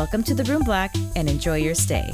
[0.00, 2.10] Welcome to the Room Block and enjoy your stay.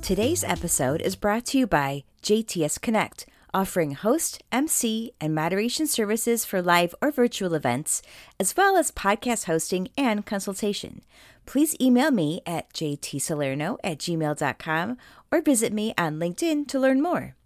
[0.00, 6.46] Today's episode is brought to you by JTS Connect, offering host, MC, and moderation services
[6.46, 8.00] for live or virtual events,
[8.40, 11.02] as well as podcast hosting and consultation.
[11.44, 14.96] Please email me at jtsalerno at gmail.com
[15.30, 17.36] or visit me on LinkedIn to learn more.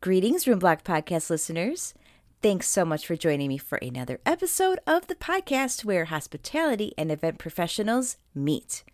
[0.00, 1.94] Greetings, Room Block Podcast listeners.
[2.40, 7.10] Thanks so much for joining me for another episode of the podcast where hospitality and
[7.10, 8.84] event professionals meet.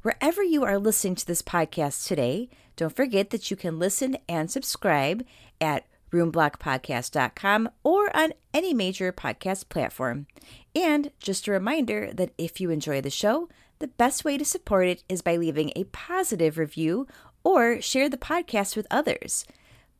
[0.00, 4.50] Wherever you are listening to this podcast today, don't forget that you can listen and
[4.50, 5.22] subscribe
[5.60, 10.26] at roomblockpodcast.com or on any major podcast platform.
[10.74, 13.50] And just a reminder that if you enjoy the show,
[13.80, 17.06] the best way to support it is by leaving a positive review
[17.44, 19.44] or share the podcast with others.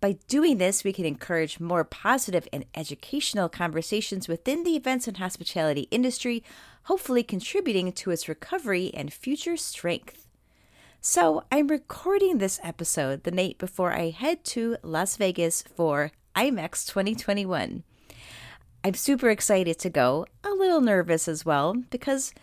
[0.01, 5.17] By doing this, we can encourage more positive and educational conversations within the events and
[5.17, 6.45] hospitality industry,
[6.85, 10.27] hopefully contributing to its recovery and future strength.
[11.01, 16.87] So, I'm recording this episode the night before I head to Las Vegas for IMEX
[16.87, 17.83] 2021.
[18.85, 22.35] I'm super excited to go, a little nervous as well, because,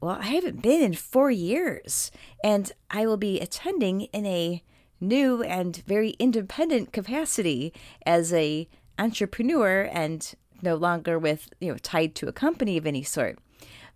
[0.00, 2.10] well, I haven't been in four years,
[2.42, 4.62] and I will be attending in a
[5.00, 7.72] new and very independent capacity
[8.04, 13.02] as a entrepreneur and no longer with you know tied to a company of any
[13.02, 13.38] sort.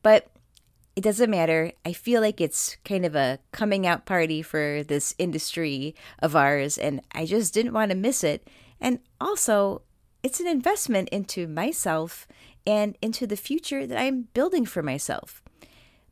[0.02, 0.28] But
[0.96, 1.72] it doesn't matter.
[1.84, 6.76] I feel like it's kind of a coming out party for this industry of ours
[6.76, 8.46] and i just didn't want to miss it.
[8.80, 9.82] And also
[10.22, 12.26] it's an investment into myself
[12.66, 15.42] and into the future that i'm building for myself.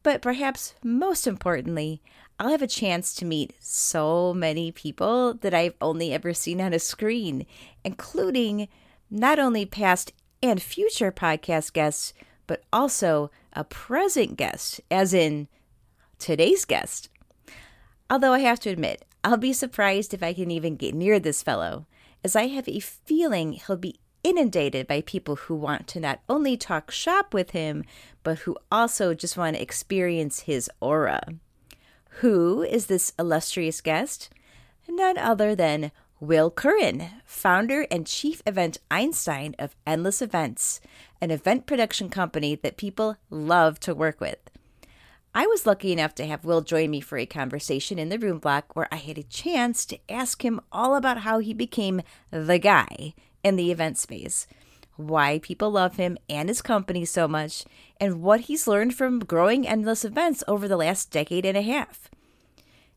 [0.03, 2.01] But perhaps most importantly
[2.41, 6.73] I'll have a chance to meet so many people that I've only ever seen on
[6.73, 7.47] a screen,
[7.85, 8.69] including
[9.11, 12.13] not only past and future podcast guests,
[12.47, 15.49] but also a present guest, as in
[16.21, 17.09] today's guest.
[18.09, 21.43] Although I have to admit, I'll be surprised if I can even get near this
[21.43, 21.87] fellow,
[22.23, 26.57] as I have a feeling he'll be inundated by people who want to not only
[26.57, 27.85] talk shop with him,
[28.23, 31.21] but who also just want to experience his aura.
[32.19, 34.29] Who is this illustrious guest?
[34.89, 40.81] None other than Will Curran, founder and chief event Einstein of Endless Events,
[41.21, 44.39] an event production company that people love to work with.
[45.33, 48.41] I was lucky enough to have Will join me for a conversation in the room
[48.41, 52.03] block where I had a chance to ask him all about how he became
[52.33, 53.15] the guy
[53.45, 54.49] in the event space,
[54.99, 57.65] why people love him and his company so much,
[58.01, 62.11] and what he's learned from growing endless events over the last decade and a half.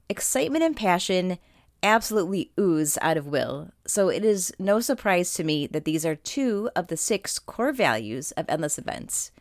[0.10, 1.38] Excitement and passion
[1.84, 6.16] absolutely ooze out of Will, so it is no surprise to me that these are
[6.16, 9.32] two of the six core values of endless events.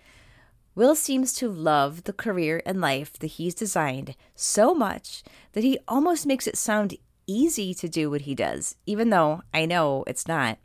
[0.75, 5.23] Will seems to love the career and life that he's designed so much
[5.53, 9.67] that he almost makes it sound easy to do what he does, even though I
[9.67, 10.59] know it's not.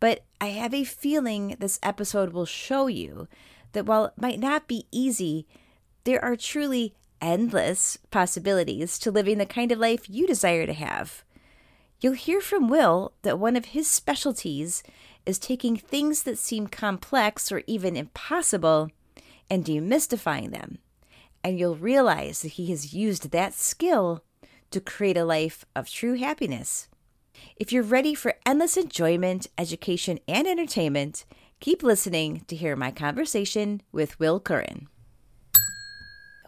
[0.00, 3.28] But I have a feeling this episode will show you
[3.72, 5.46] that while it might not be easy,
[6.04, 11.24] there are truly endless possibilities to living the kind of life you desire to have.
[12.00, 14.82] You'll hear from Will that one of his specialties
[15.24, 18.90] is taking things that seem complex or even impossible
[19.50, 20.78] and demystifying them.
[21.42, 24.22] And you'll realize that he has used that skill
[24.70, 26.88] to create a life of true happiness.
[27.56, 31.24] If you're ready for endless enjoyment, education, and entertainment,
[31.60, 34.88] keep listening to hear my conversation with Will Curran.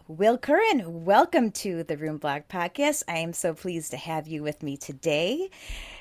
[0.07, 3.03] Will Curran, welcome to the Room Block Podcast.
[3.07, 5.49] I am so pleased to have you with me today.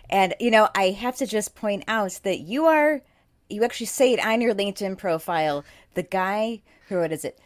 [0.08, 3.02] And, you know, I have to just point out that you are,
[3.50, 7.38] you actually say it on your LinkedIn profile, the guy who, what is it?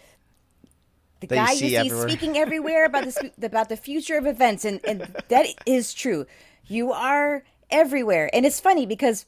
[1.18, 2.08] The That guy you see see everywhere.
[2.08, 4.64] speaking everywhere about the, about the future of events.
[4.64, 6.26] And, and that is true.
[6.66, 8.30] You are everywhere.
[8.32, 9.26] And it's funny because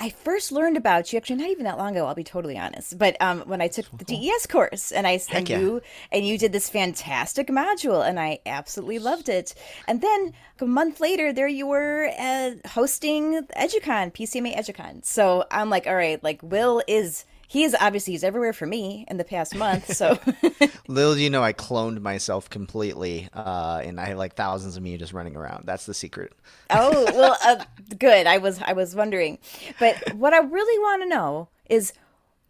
[0.00, 2.06] I first learned about you actually not even that long ago.
[2.06, 5.48] I'll be totally honest, but um, when I took the DES course and I and
[5.48, 5.58] yeah.
[5.58, 5.82] you
[6.12, 9.54] and you did this fantastic module and I absolutely loved it.
[9.88, 15.04] And then a month later, there you were uh, hosting EduCon, PCMA EduCon.
[15.04, 19.04] So I'm like, all right, like Will is he is obviously he's everywhere for me
[19.08, 19.92] in the past month.
[19.94, 20.18] So
[20.86, 24.82] little do you know, I cloned myself completely, uh, and I have like thousands of
[24.82, 25.64] me just running around.
[25.66, 26.32] That's the secret.
[26.70, 27.64] oh well, uh,
[27.98, 28.26] good.
[28.26, 29.38] I was I was wondering,
[29.80, 31.92] but what I really want to know is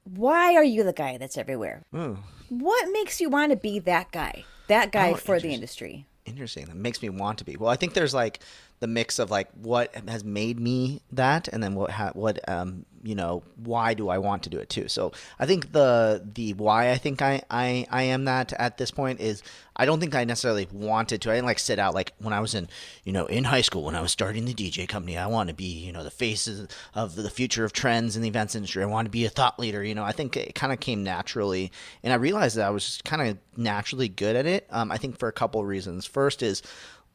[0.05, 1.85] why are you the guy that's everywhere?
[1.95, 2.19] Ooh.
[2.49, 4.45] What makes you want to be that guy?
[4.69, 6.07] That guy Oh, for the industry.
[6.25, 6.67] Interesting.
[6.67, 7.57] That makes me want to be.
[7.57, 8.41] Well, I think there's like
[8.81, 12.85] the mix of like what has made me that, and then what ha- what um
[13.03, 14.89] you know why do I want to do it too.
[14.89, 18.91] So I think the the why I think I I I am that at this
[18.91, 19.43] point is
[19.77, 21.31] I don't think I necessarily wanted to.
[21.31, 22.69] I didn't like sit out like when I was in
[23.05, 25.17] you know in high school when I was starting the DJ company.
[25.17, 28.29] I want to be you know the faces of the future of trends in the
[28.29, 28.83] events industry.
[28.83, 29.85] I want to be a thought leader.
[29.85, 31.73] You know I think it kind of came naturally,
[32.03, 34.67] and I realized that I was kind of naturally good at it.
[34.71, 36.07] Um, I think for a couple of reasons.
[36.07, 36.63] First is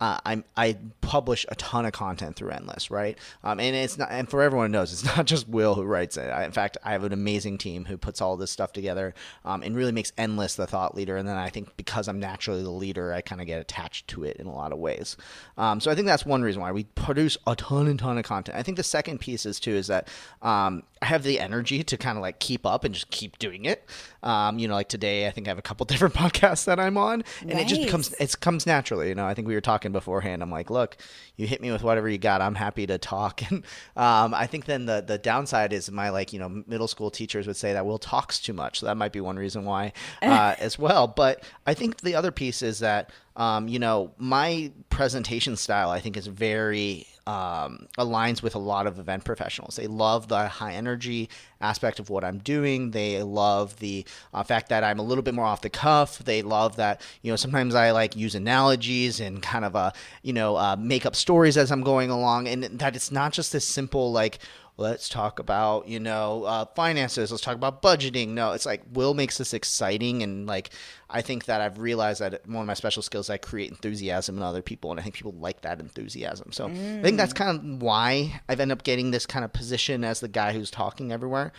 [0.02, 3.18] uh, I'm I publish a ton of content through Endless, right?
[3.44, 6.18] Um, and it's not, and for everyone who knows, it's not just Will who writes
[6.18, 6.30] it.
[6.30, 9.14] I, in fact, I have an amazing team who puts all this stuff together
[9.46, 11.16] um, and really makes Endless the thought leader.
[11.18, 14.24] And then I think because I'm naturally the leader, I kind of get attached to
[14.24, 15.16] it in a lot of ways.
[15.58, 18.26] Um, so I think that's one reason why we produce a ton and ton of
[18.26, 18.58] content.
[18.58, 20.08] I think the second piece is too is that
[20.42, 23.66] um, I have the energy to kind of like keep up and just keep doing
[23.66, 23.88] it.
[24.24, 26.98] Um, you know, like today, I think I have a couple different podcasts that I'm
[26.98, 27.92] on, and it just Nice.
[27.92, 29.10] comes it comes naturally.
[29.10, 30.42] You know, I think we were talking beforehand.
[30.42, 30.98] I'm like, look,
[31.36, 32.42] you hit me with whatever you got.
[32.42, 33.42] I'm happy to talk.
[33.54, 33.66] And
[33.98, 37.46] um, I think then the the downside is my like you know middle school teachers
[37.46, 38.80] would say that Will talks too much.
[38.80, 39.92] So that might be one reason why
[40.22, 41.08] uh, as well.
[41.08, 46.00] But I think the other piece is that um, you know my presentation style I
[46.00, 49.78] think is very um, aligns with a lot of event professionals.
[49.78, 51.30] They love the high energy
[51.62, 52.92] aspect of what I'm doing.
[52.92, 56.20] They love the uh, fact that I'm a little bit more off the cuff.
[56.20, 59.92] They love that you know sometimes I like use analogies and kind of uh,
[60.22, 63.54] you know uh, make up stories as I'm going along, and that it's not just
[63.54, 64.40] this simple like
[64.78, 67.32] let's talk about you know uh, finances.
[67.32, 68.30] Let's talk about budgeting.
[68.30, 70.70] No it's like will makes this exciting and like
[71.10, 74.44] i think that i've realized that one of my special skills i create enthusiasm in
[74.44, 76.52] other people and i think people like that enthusiasm.
[76.52, 80.04] So i think that's kind of why i've ended up getting this kind of position
[80.04, 81.52] as the guy who's talking everywhere.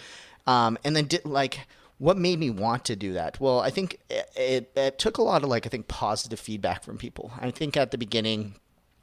[0.47, 1.61] Um, and then did like
[1.99, 3.41] what made me want to do that?
[3.41, 6.83] Well i think it, it, it took a lot of like i think positive feedback
[6.83, 7.33] from people.
[7.41, 8.57] I think at the beginning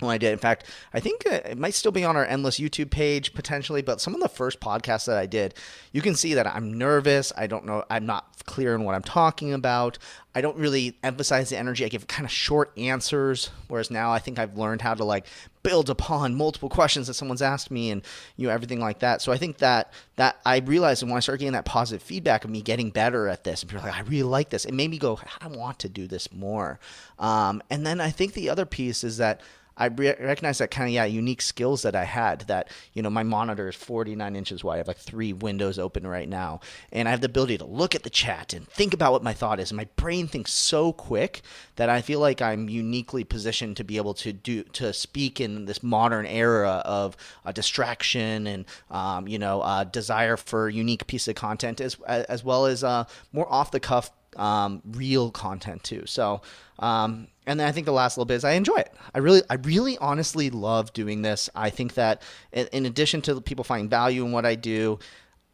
[0.10, 0.34] I did.
[0.34, 3.82] In fact, I think uh, it might still be on our Endless YouTube page potentially,
[3.82, 5.54] but some of the first podcasts that I did,
[5.92, 7.32] you can see that I'm nervous.
[7.38, 9.98] I don't know, I'm not clear on what I'm talking about.
[10.34, 11.84] I don't really emphasize the energy.
[11.84, 15.26] I give kind of short answers, whereas now I think I've learned how to like
[15.64, 18.02] build upon multiple questions that someone's asked me and
[18.38, 19.22] you know everything like that.
[19.22, 22.50] So I think that that I realized when I started getting that positive feedback of
[22.50, 24.66] me getting better at this and people like, I really like this.
[24.66, 26.80] It made me go, I want to do this more.
[27.20, 29.42] Um, and then I think the other piece is that
[29.82, 32.42] I re- recognize that kind of yeah unique skills that I had.
[32.42, 34.76] That you know my monitor is 49 inches wide.
[34.76, 36.60] I have like three windows open right now,
[36.92, 39.34] and I have the ability to look at the chat and think about what my
[39.34, 39.72] thought is.
[39.72, 41.42] And my brain thinks so quick
[41.78, 45.66] that I feel like I'm uniquely positioned to be able to do to speak in
[45.66, 51.28] this modern era of uh, distraction and um, you know uh, desire for unique piece
[51.28, 56.04] of content as as well as uh, more off the cuff um, real content too.
[56.06, 56.42] So,
[56.80, 58.94] um, and then I think the last little bit is I enjoy it.
[59.14, 61.50] I really, I really honestly love doing this.
[61.56, 65.00] I think that in, in addition to people finding value in what I do,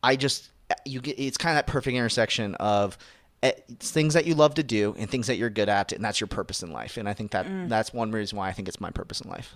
[0.03, 0.49] I just,
[0.85, 2.97] you get, it's kind of that perfect intersection of
[3.41, 6.03] eh, it's things that you love to do and things that you're good at, and
[6.03, 6.97] that's your purpose in life.
[6.97, 9.53] And I think that that's one reason why I think it's my purpose in life.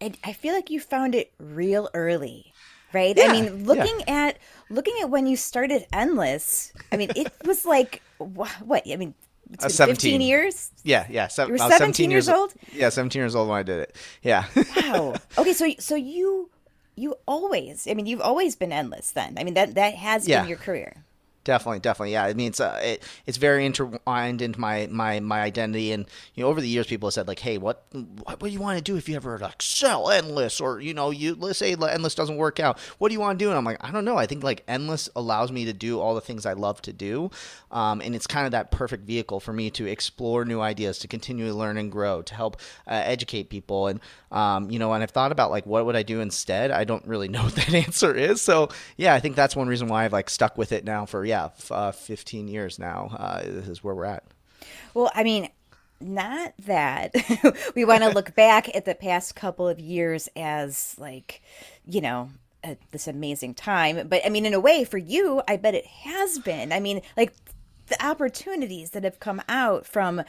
[0.00, 2.52] I, I feel like you found it real early,
[2.92, 3.14] right?
[3.16, 4.38] Yeah, I mean, looking at
[4.70, 8.82] looking at when you started Endless, I mean, it was like what?
[8.90, 9.14] I mean,
[9.52, 9.96] it's Uh, 17.
[10.18, 10.70] 15 years.
[10.84, 11.28] Yeah, yeah.
[11.28, 12.54] So, You were I was 17 years old?
[12.72, 13.96] Yeah, 17 years old when I did it.
[14.22, 14.44] Yeah.
[14.76, 15.14] Wow.
[15.38, 16.48] okay, so so you
[16.94, 19.10] you always, I mean, you've always been Endless.
[19.12, 20.40] Then, I mean, that that has Yeah.
[20.40, 21.04] been your career.
[21.44, 22.24] Definitely, definitely, yeah.
[22.24, 26.44] I mean, it's uh, it, it's very intertwined into my my my identity, and you
[26.44, 28.78] know, over the years, people have said like, "Hey, what what, what do you want
[28.78, 32.14] to do if you ever like sell endless, or you know, you let's say endless
[32.14, 34.16] doesn't work out, what do you want to do?" And I'm like, I don't know.
[34.16, 37.28] I think like endless allows me to do all the things I love to do,
[37.72, 41.08] um, and it's kind of that perfect vehicle for me to explore new ideas, to
[41.08, 43.98] continually learn and grow, to help uh, educate people, and
[44.30, 46.70] um, you know, and I've thought about like what would I do instead.
[46.70, 49.88] I don't really know what that answer is, so yeah, I think that's one reason
[49.88, 53.14] why I've like stuck with it now for yeah, f- uh, 15 years now.
[53.18, 54.24] Uh, this is where we're at.
[54.94, 55.48] Well, I mean,
[56.00, 57.14] not that
[57.74, 61.42] we want to look back at the past couple of years as like,
[61.86, 62.30] you know,
[62.64, 64.08] uh, this amazing time.
[64.08, 66.72] But I mean, in a way, for you, I bet it has been.
[66.72, 67.32] I mean, like
[67.88, 70.22] the opportunities that have come out from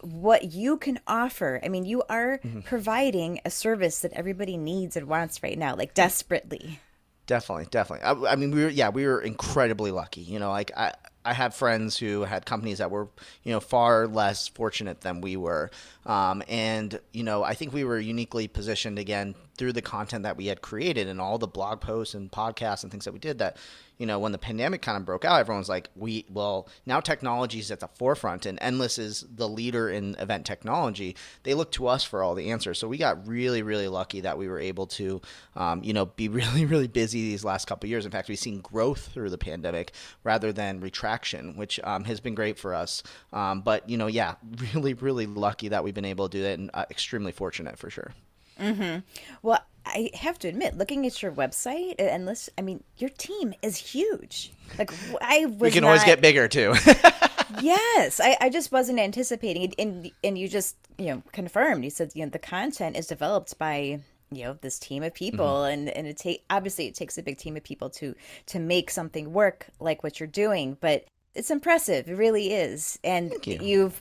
[0.00, 1.60] what you can offer.
[1.64, 5.94] I mean, you are providing a service that everybody needs and wants right now, like
[5.94, 6.80] desperately.
[7.26, 8.04] Definitely, definitely.
[8.04, 10.20] I, I mean, we were yeah, we were incredibly lucky.
[10.20, 10.92] You know, like I
[11.26, 13.08] I have friends who had companies that were,
[13.42, 15.70] you know, far less fortunate than we were.
[16.06, 20.36] Um, and, you know, I think we were uniquely positioned again through the content that
[20.36, 23.38] we had created and all the blog posts and podcasts and things that we did
[23.38, 23.56] that,
[23.98, 27.58] you know, when the pandemic kind of broke out, everyone's like, we, well, now technology
[27.58, 31.16] is at the forefront and Endless is the leader in event technology.
[31.44, 32.78] They look to us for all the answers.
[32.78, 35.22] So we got really, really lucky that we were able to,
[35.56, 38.04] um, you know, be really, really busy these last couple years.
[38.04, 39.92] In fact, we've seen growth through the pandemic
[40.22, 41.15] rather than retraction,
[41.56, 43.02] which um, has been great for us.
[43.32, 44.34] Um, but, you know, yeah,
[44.74, 47.90] really, really lucky that we've been able to do that and uh, extremely fortunate for
[47.90, 48.12] sure.
[48.60, 49.00] Mm-hmm.
[49.42, 53.54] Well, I have to admit, looking at your website and listen, I mean, your team
[53.62, 54.52] is huge.
[54.78, 55.60] Like I was.
[55.60, 56.74] We can not, always get bigger too.
[57.60, 61.84] yes, I, I just wasn't anticipating it, and and you just you know confirmed.
[61.84, 64.00] You said you know the content is developed by
[64.32, 65.72] you know this team of people mm-hmm.
[65.72, 68.14] and and it take obviously it takes a big team of people to
[68.46, 71.06] to make something work like what you're doing but
[71.36, 72.08] it's impressive.
[72.08, 72.98] It really is.
[73.04, 73.58] And you.
[73.60, 74.00] you've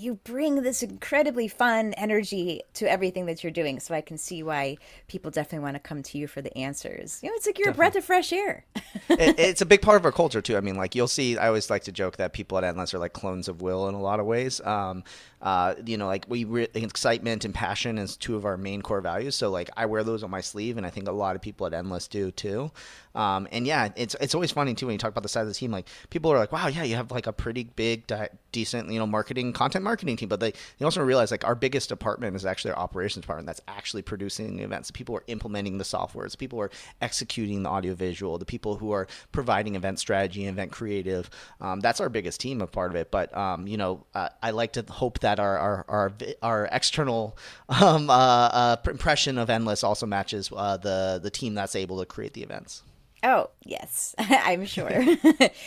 [0.00, 3.78] you bring this incredibly fun energy to everything that you're doing.
[3.80, 4.78] So I can see why
[5.08, 7.20] people definitely want to come to you for the answers.
[7.22, 7.86] You know, it's like you're definitely.
[7.86, 8.64] a breath of fresh air.
[9.10, 10.56] it, it's a big part of our culture too.
[10.56, 11.36] I mean, like you'll see.
[11.36, 13.94] I always like to joke that people at Endless are like clones of Will in
[13.94, 14.60] a lot of ways.
[14.62, 15.04] Um,
[15.42, 19.00] uh, you know, like we re- excitement and passion is two of our main core
[19.00, 19.34] values.
[19.34, 21.66] So like I wear those on my sleeve, and I think a lot of people
[21.66, 22.70] at Endless do too.
[23.14, 25.48] Um, and yeah, it's it's always funny too when you talk about the size of
[25.48, 25.70] the team.
[25.70, 28.98] Like people are like, wow, yeah, you have like a pretty big, di- decent, you
[28.98, 30.28] know, marketing content marketing team.
[30.28, 33.62] But they they also realize like our biggest department is actually our operations department that's
[33.66, 34.88] actually producing the events.
[34.88, 36.28] The people are implementing the software.
[36.28, 36.70] The people who are
[37.00, 38.36] executing the audio visual.
[38.38, 41.30] The people who are providing event strategy, event creative.
[41.60, 43.10] Um, that's our biggest team of part of it.
[43.10, 46.68] But um, you know, uh, I like to hope that that our our our, our
[46.72, 47.36] external
[47.68, 52.06] um, uh, uh, impression of Endless also matches uh, the the team that's able to
[52.06, 52.82] create the events.
[53.22, 54.90] Oh yes, I'm sure.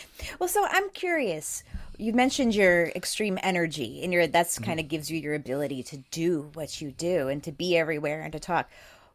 [0.38, 1.62] well, so I'm curious.
[1.96, 4.64] You mentioned your extreme energy, and your that's mm-hmm.
[4.64, 8.22] kind of gives you your ability to do what you do and to be everywhere
[8.22, 8.68] and to talk.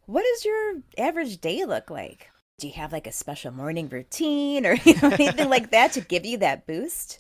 [0.06, 2.30] What does your average day look like?
[2.58, 6.02] Do you have like a special morning routine or you know, anything like that to
[6.02, 7.20] give you that boost?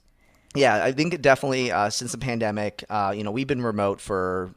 [0.55, 4.53] yeah, I think definitely uh, since the pandemic, uh, you know, we've been remote for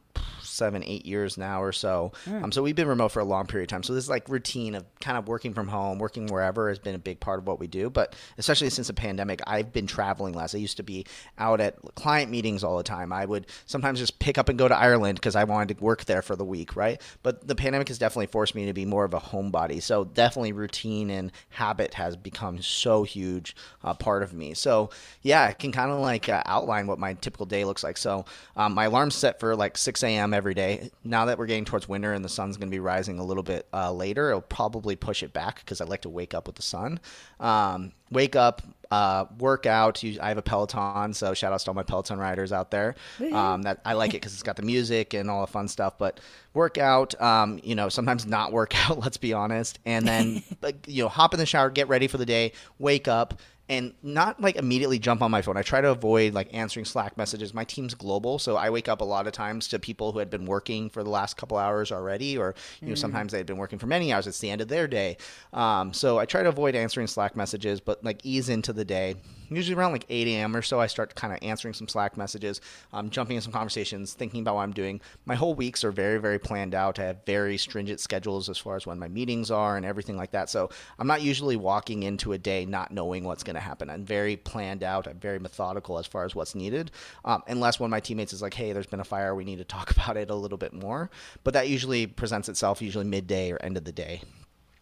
[0.53, 2.11] seven, eight years now or so.
[2.25, 2.43] Mm.
[2.43, 3.83] Um, so we've been remote for a long period of time.
[3.83, 6.99] So this like routine of kind of working from home, working wherever has been a
[6.99, 7.89] big part of what we do.
[7.89, 10.55] But especially since the pandemic, I've been traveling less.
[10.55, 11.05] I used to be
[11.37, 13.11] out at client meetings all the time.
[13.11, 16.05] I would sometimes just pick up and go to Ireland because I wanted to work
[16.05, 17.01] there for the week, right?
[17.23, 19.81] But the pandemic has definitely forced me to be more of a homebody.
[19.81, 24.53] So definitely routine and habit has become so huge uh, part of me.
[24.53, 24.89] So
[25.21, 27.97] yeah, I can kind of like uh, outline what my typical day looks like.
[27.97, 30.33] So um, my alarm's set for like 6 a.m.
[30.33, 30.91] every every day.
[31.05, 33.43] Now that we're getting towards winter and the sun's going to be rising a little
[33.43, 36.57] bit uh, later, it'll probably push it back because I like to wake up with
[36.57, 36.99] the sun.
[37.39, 40.03] Um, wake up, uh, work out.
[40.21, 42.95] I have a Peloton, so shout out to all my Peloton riders out there.
[43.31, 45.97] Um, that I like it because it's got the music and all the fun stuff.
[45.97, 46.19] But
[46.53, 48.99] work out, um, you know, sometimes not work out.
[48.99, 50.43] Let's be honest, and then
[50.87, 53.39] you know, hop in the shower, get ready for the day, wake up
[53.69, 55.55] and not like immediately jump on my phone.
[55.55, 57.53] I try to avoid like answering Slack messages.
[57.53, 60.29] My team's global, so I wake up a lot of times to people who had
[60.29, 62.97] been working for the last couple hours already, or you know mm.
[62.97, 64.27] sometimes they had been working for many hours.
[64.27, 65.17] It's the end of their day,
[65.53, 69.15] um, so I try to avoid answering Slack messages, but like ease into the day
[69.49, 70.55] usually around like 8 a.m.
[70.55, 74.13] or so, I start kind of answering some Slack messages, um, jumping in some conversations,
[74.13, 75.01] thinking about what I'm doing.
[75.25, 76.99] My whole weeks are very, very planned out.
[76.99, 80.31] I have very stringent schedules as far as when my meetings are and everything like
[80.31, 80.49] that.
[80.49, 80.69] So
[80.99, 83.89] I'm not usually walking into a day not knowing what's going to happen.
[83.89, 85.07] I'm very planned out.
[85.07, 86.91] I'm very methodical as far as what's needed,
[87.25, 89.35] um, unless one of my teammates is like, hey, there's been a fire.
[89.35, 91.09] We need to talk about it a little bit more.
[91.43, 94.21] But that usually presents itself usually midday or end of the day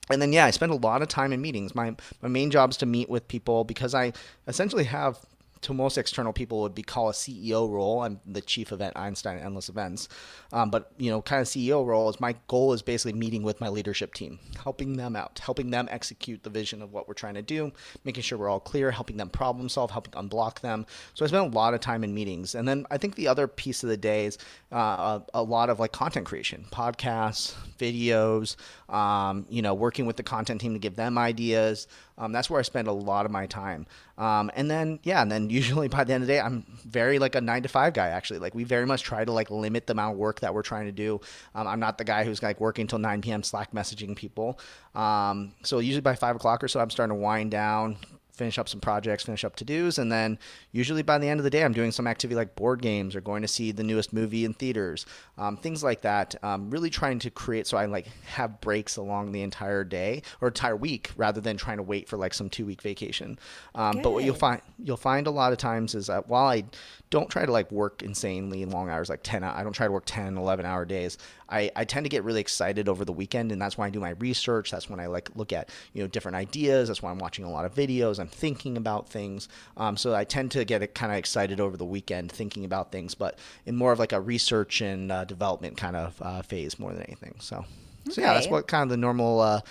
[0.10, 1.76] and then yeah, I spend a lot of time in meetings.
[1.76, 4.14] My my main job is to meet with people because I
[4.48, 5.20] essentially have
[5.62, 8.02] to most external people would be called a CEO role.
[8.02, 10.10] I'm the chief event Einstein Endless Events,
[10.52, 13.62] um, but you know, kind of CEO role is my goal is basically meeting with
[13.62, 17.36] my leadership team, helping them out, helping them execute the vision of what we're trying
[17.36, 17.72] to do,
[18.04, 20.86] making sure we're all clear, helping them problem solve, helping unblock them.
[21.14, 23.48] So I spend a lot of time in meetings, and then I think the other
[23.48, 24.38] piece of the day is
[24.72, 28.56] uh, a, a, lot of like content creation, podcasts, videos,
[28.94, 31.88] um, you know, working with the content team to give them ideas.
[32.18, 33.86] Um, that's where I spend a lot of my time.
[34.18, 37.20] Um, and then, yeah, and then usually by the end of the day, I'm very
[37.20, 38.40] like a nine to five guy, actually.
[38.40, 40.86] Like, we very much try to like limit the amount of work that we're trying
[40.86, 41.20] to do.
[41.56, 43.44] Um, I'm not the guy who's like working until 9 p.m.
[43.44, 44.60] Slack messaging people.
[44.96, 47.98] Um, so, usually by five o'clock or so, I'm starting to wind down,
[48.32, 50.40] finish up some projects, finish up to dos, and then
[50.72, 53.22] usually by the end of the day, I'm doing some activity like board games or
[53.22, 55.06] going to see the newest movie in theaters,
[55.38, 56.36] um, things like that.
[56.44, 60.48] Um, really trying to create so I like have breaks along the entire day or
[60.48, 63.38] entire week rather than trying to wait for like some two week vacation.
[63.76, 66.64] Um, but what you'll find you'll find a lot of times is that while I
[67.12, 70.06] don't try to like work insanely long hours, like 10, I don't try to work
[70.06, 71.18] 10, 11 hour days.
[71.50, 74.00] I, I tend to get really excited over the weekend and that's when I do
[74.00, 74.72] my research.
[74.72, 76.88] That's when I like look at, you know, different ideas.
[76.88, 78.18] That's why I'm watching a lot of videos.
[78.18, 79.50] I'm thinking about things.
[79.76, 83.14] Um, so I tend to get kind of excited over the weekend thinking about things,
[83.14, 86.94] but in more of like a research and uh, development kind of uh, phase more
[86.94, 87.36] than anything.
[87.40, 87.66] So.
[88.10, 89.62] So yeah, that's what kind of the normal uh,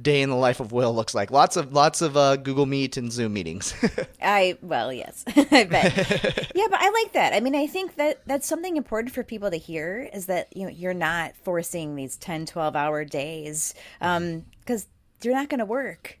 [0.00, 1.30] day in the life of Will looks like.
[1.30, 3.74] Lots of lots of uh, Google Meet and Zoom meetings.
[4.22, 5.96] I well, yes, I bet.
[6.54, 7.32] yeah, but I like that.
[7.34, 10.64] I mean, I think that that's something important for people to hear is that you
[10.64, 14.88] know you're not forcing these 10, 12 hour days because um,
[15.22, 16.18] you're not going to work.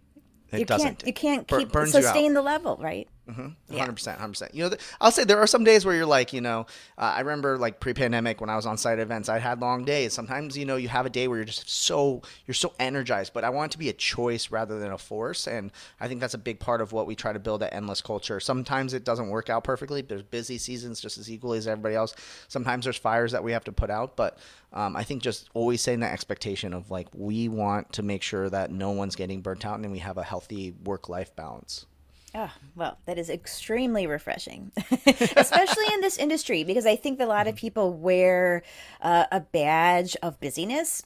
[0.52, 0.86] It you doesn't.
[0.86, 1.88] can't you can't keep out.
[1.88, 3.08] sustain the level, right?
[3.26, 4.54] Hundred percent, hundred percent.
[4.54, 6.66] You know, th- I'll say there are some days where you're like, you know,
[6.98, 10.12] uh, I remember like pre-pandemic when I was on site events, I had long days.
[10.12, 13.44] Sometimes, you know, you have a day where you're just so you're so energized, but
[13.44, 16.34] I want it to be a choice rather than a force, and I think that's
[16.34, 18.40] a big part of what we try to build at Endless Culture.
[18.40, 20.02] Sometimes it doesn't work out perfectly.
[20.02, 22.14] There's busy seasons just as equally as everybody else.
[22.48, 24.38] Sometimes there's fires that we have to put out, but
[24.74, 28.50] um, I think just always saying that expectation of like we want to make sure
[28.50, 31.86] that no one's getting burnt out and we have a healthy work-life balance.
[32.34, 34.72] Oh, well, that is extremely refreshing,
[35.36, 38.62] especially in this industry, because I think a lot of people wear
[39.00, 41.04] uh, a badge of busyness.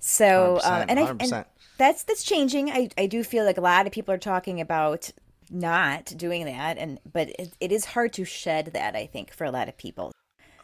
[0.00, 1.16] So, um, 100%, and, I, 100%.
[1.20, 1.44] and
[1.78, 2.70] that's that's changing.
[2.70, 5.10] I, I do feel like a lot of people are talking about
[5.50, 8.94] not doing that, and but it, it is hard to shed that.
[8.94, 10.12] I think for a lot of people.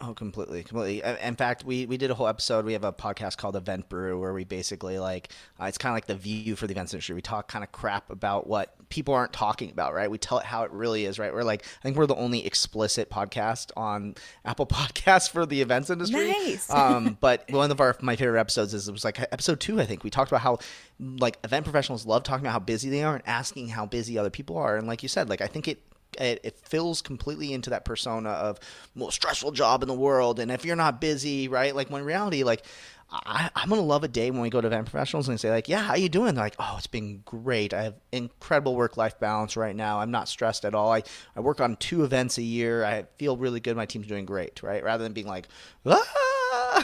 [0.02, 1.02] Oh, completely, completely.
[1.22, 2.64] In fact, we we did a whole episode.
[2.64, 5.28] We have a podcast called Event Brew where we basically like
[5.60, 7.14] uh, it's kind of like the view for the events industry.
[7.14, 10.10] We talk kind of crap about what people aren't talking about, right?
[10.10, 11.34] We tell it how it really is, right?
[11.34, 14.14] We're like, I think we're the only explicit podcast on
[14.46, 16.28] Apple Podcasts for the events industry.
[16.30, 16.70] Nice.
[16.74, 19.84] um, but one of our my favorite episodes is it was like episode two, I
[19.84, 20.02] think.
[20.02, 20.60] We talked about how
[20.98, 24.30] like event professionals love talking about how busy they are and asking how busy other
[24.30, 24.78] people are.
[24.78, 25.82] And like you said, like I think it
[26.18, 28.58] it, it fills completely into that persona of
[28.94, 31.74] most stressful job in the world and if you're not busy right?
[31.74, 32.64] Like when reality like
[33.12, 35.68] I, i'm gonna love a day when we go to event professionals and say like
[35.68, 36.34] yeah how you doing?
[36.34, 37.74] They're like oh it's been great.
[37.74, 40.00] I have incredible work-life balance right now.
[40.00, 40.92] I'm not stressed at all.
[40.92, 41.02] I,
[41.34, 42.84] I work on two events a year.
[42.84, 43.76] I feel really good.
[43.76, 44.82] My team's doing great right?
[44.82, 45.48] Rather than being like
[45.86, 46.39] ah!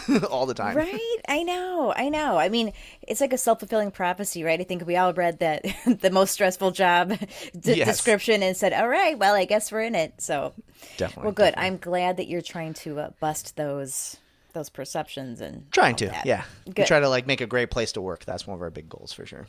[0.30, 1.16] all the time Right?
[1.28, 1.92] I know.
[1.96, 2.36] I know.
[2.38, 4.60] I mean, it's like a self fulfilling prophecy, right?
[4.60, 7.10] I think we all read that the most stressful job
[7.58, 7.86] d- Yes.
[7.88, 10.14] description and said, all right, well, I guess we're in it.
[10.20, 10.54] So,
[10.96, 11.44] Definitely, Well, good.
[11.54, 11.66] definitely.
[11.66, 14.16] I'm glad that you're trying to uh, bust those
[14.52, 16.24] those perceptions and trying to that.
[16.24, 18.70] yeah we try to like make a great place to work that's one of our
[18.70, 19.46] big goals for sure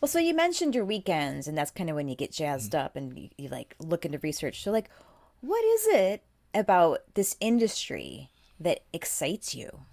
[0.00, 2.44] Well, so you mentioned your weekends, and that's kind of when you get Mm-hmm.
[2.44, 4.62] jazzed up and you, you like look into research.
[4.64, 4.88] So, like,
[5.42, 6.22] what is it
[6.54, 9.86] about this industry that excites you?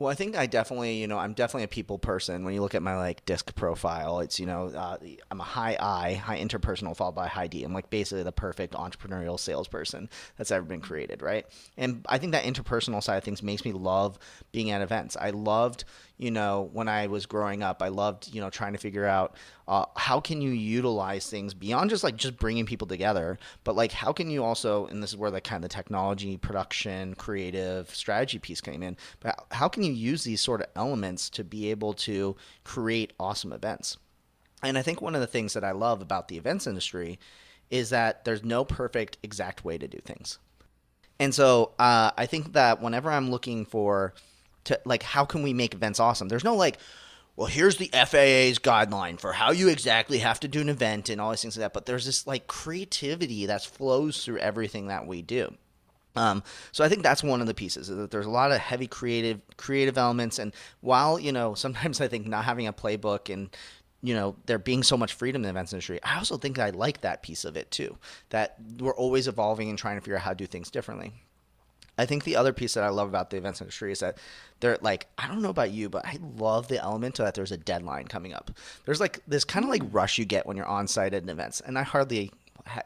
[0.00, 2.44] Well, I think I definitely, you know, I'm definitely a people person.
[2.44, 4.96] When you look at my like disc profile, it's you know, uh,
[5.28, 7.64] I'm a high I, high interpersonal, followed by high D.
[7.64, 11.46] I'm like basically the perfect entrepreneurial salesperson that's ever been created, right?
[11.76, 14.20] And I think that interpersonal side of things makes me love
[14.52, 15.16] being at events.
[15.16, 15.84] I loved,
[16.18, 19.36] you know, when I was growing up, I loved, you know, trying to figure out
[19.68, 23.92] uh, how can you utilize things beyond just like just bringing people together, but like
[23.92, 27.94] how can you also, and this is where the kind of the technology, production, creative,
[27.94, 31.70] strategy piece came in, but how can you use these sort of elements to be
[31.70, 33.96] able to create awesome events?
[34.64, 37.20] And I think one of the things that I love about the events industry
[37.70, 40.38] is that there's no perfect exact way to do things.
[41.20, 44.14] And so uh, I think that whenever I'm looking for
[44.64, 46.78] to like how can we make events awesome, there's no like,
[47.36, 51.20] well, here's the FAA's guideline for how you exactly have to do an event and
[51.20, 51.72] all these things like that.
[51.72, 55.54] But there's this like creativity that flows through everything that we do.
[56.16, 56.42] Um,
[56.72, 59.40] so I think that's one of the pieces that there's a lot of heavy creative
[59.56, 63.54] creative elements, and while you know sometimes I think not having a playbook and
[64.02, 66.70] you know there being so much freedom in the events industry, I also think I
[66.70, 67.96] like that piece of it too.
[68.30, 71.12] That we're always evolving and trying to figure out how to do things differently.
[71.98, 74.18] I think the other piece that I love about the events industry is that
[74.60, 77.56] they're like, I don't know about you, but I love the element that there's a
[77.56, 78.50] deadline coming up.
[78.84, 81.28] There's like this kind of like rush you get when you're on site at an
[81.28, 82.32] event, and I hardly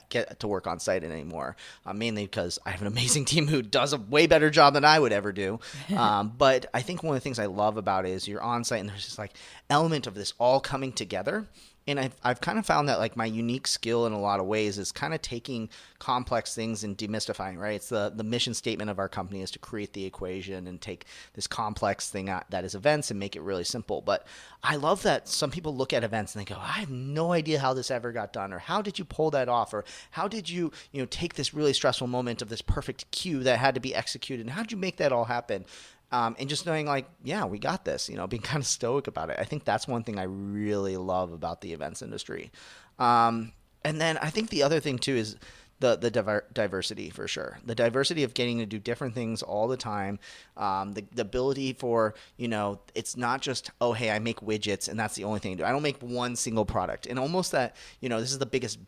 [0.09, 3.62] get to work on site anymore, uh, mainly because I have an amazing team who
[3.62, 5.61] does a way better job than I would ever do.
[5.92, 8.64] Um, but I think one of the things I love about it is you're on
[8.64, 9.33] site and there's this like
[9.68, 11.46] element of this all coming together
[11.87, 14.47] and I've, I've kind of found that like my unique skill in a lot of
[14.47, 15.68] ways is kind of taking
[15.99, 17.75] complex things and demystifying right?
[17.75, 21.07] It's the the mission statement of our company is to create the equation and take
[21.35, 24.01] this complex thing that is events and make it really simple.
[24.01, 24.27] But
[24.64, 27.59] i love that some people look at events and they go i have no idea
[27.59, 29.75] how this ever got done or how did you pull that off?
[29.75, 33.42] or how did you you know take this really stressful moment of this perfect cue
[33.42, 34.47] that had to be executed?
[34.47, 35.64] And how did you make that all happen
[36.12, 39.07] um, and just knowing like yeah we got this you know being kind of stoic
[39.07, 39.37] about it.
[39.38, 42.53] I think that's one thing i really love about the events industry.
[42.98, 43.53] Um,
[43.85, 45.37] and then i think the other thing too is
[45.83, 47.59] the the diver- diversity for sure.
[47.66, 50.18] The diversity of getting to do different things all the time.
[50.57, 54.88] Um, the, the ability for you know it's not just oh hey i make widgets
[54.88, 55.64] and that's the only thing i do.
[55.64, 57.07] I don't make one single product.
[57.07, 58.79] And almost that you know this is the biggest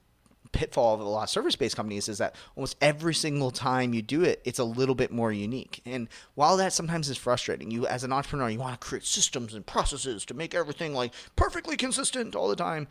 [0.54, 4.00] pitfall of a lot of service based companies is that almost every single time you
[4.00, 5.82] do it, it's a little bit more unique.
[5.84, 9.52] And while that sometimes is frustrating, you as an entrepreneur, you want to create systems
[9.54, 12.86] and processes to make everything like perfectly consistent all the time.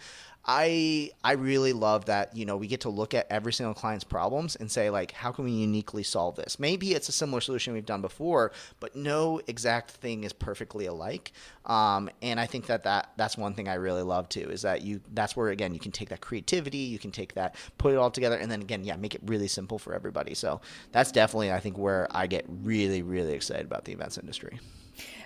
[0.45, 4.03] I I really love that you know we get to look at every single client's
[4.03, 6.59] problems and say like how can we uniquely solve this?
[6.59, 8.51] Maybe it's a similar solution we've done before,
[8.81, 11.31] but no exact thing is perfectly alike.
[11.65, 14.81] Um, and I think that, that that's one thing I really love too is that
[14.81, 17.97] you that's where again you can take that creativity, you can take that, put it
[17.97, 20.33] all together, and then again yeah make it really simple for everybody.
[20.33, 20.59] So
[20.91, 24.59] that's definitely I think where I get really really excited about the events industry.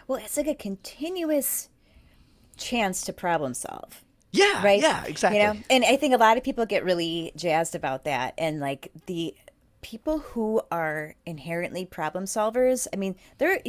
[0.08, 1.70] Well, it's like a continuous
[2.56, 4.04] chance to problem solve
[4.38, 4.64] yeah.
[4.64, 4.82] Right.
[4.82, 5.04] Yeah.
[5.06, 5.40] Exactly.
[5.40, 8.60] You know, and I think a lot of people get really jazzed about that, and
[8.60, 9.36] like the
[9.82, 12.88] people who are inherently problem solvers.
[12.94, 13.60] I mean, they're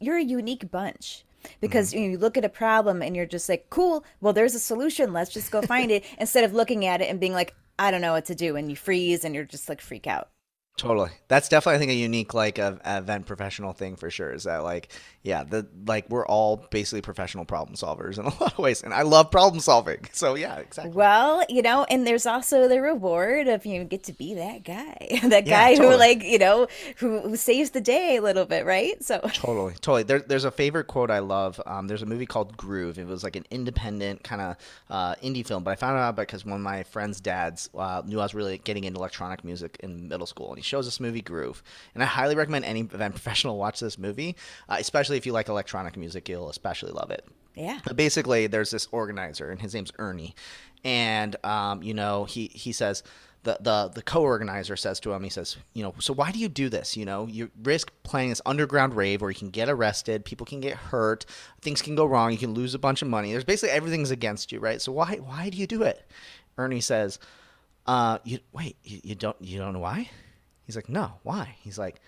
[0.00, 1.24] you're a unique bunch
[1.60, 2.12] because mm-hmm.
[2.12, 4.04] you look at a problem and you're just like, cool.
[4.20, 5.12] Well, there's a solution.
[5.12, 8.00] Let's just go find it instead of looking at it and being like, I don't
[8.00, 10.28] know what to do, and you freeze and you're just like freak out.
[10.78, 11.10] Totally.
[11.26, 14.62] That's definitely I think a unique like a, event professional thing for sure is that
[14.62, 14.88] like
[15.24, 18.94] yeah, the like we're all basically professional problem solvers in a lot of ways and
[18.94, 20.08] I love problem solving.
[20.12, 20.94] So yeah, exactly.
[20.94, 24.62] Well, you know, and there's also the reward of you know, get to be that
[24.62, 25.18] guy.
[25.24, 25.94] that guy totally.
[25.94, 29.02] who like, you know, who, who saves the day a little bit, right?
[29.02, 29.72] So Totally.
[29.80, 30.04] Totally.
[30.04, 31.60] There, there's a favorite quote I love.
[31.66, 33.00] Um, there's a movie called Groove.
[33.00, 34.56] It was like an independent kind of
[34.90, 38.20] uh, indie film, but I found out because one of my friend's dads uh, knew
[38.20, 41.22] I was really getting into electronic music in middle school and he shows this movie
[41.22, 41.62] Groove,
[41.94, 44.36] and I highly recommend any event professional watch this movie,
[44.68, 46.28] uh, especially if you like electronic music.
[46.28, 47.26] You'll especially love it.
[47.58, 47.80] Yeah.
[47.84, 50.34] But basically, there's this organizer, and his name's Ernie,
[50.84, 53.02] and um, you know he he says.
[53.44, 56.48] The, the, the co-organizer says to him he says you know so why do you
[56.48, 60.24] do this you know you risk playing this underground rave where you can get arrested
[60.24, 61.24] people can get hurt
[61.62, 64.50] things can go wrong you can lose a bunch of money there's basically everything's against
[64.50, 66.04] you right so why why do you do it
[66.58, 67.20] ernie says
[67.86, 70.10] uh, you wait you, you don't you don't know why
[70.68, 71.56] He's like, no, why?
[71.62, 71.98] He's like,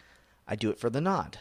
[0.46, 1.38] I do it for the nod.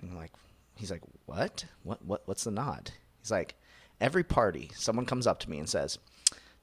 [0.00, 0.30] And I'm like,
[0.76, 1.64] he's like, what?
[1.82, 2.04] What?
[2.04, 2.22] What?
[2.26, 2.92] What's the nod?
[3.20, 3.56] He's like,
[4.00, 5.98] every party, someone comes up to me and says,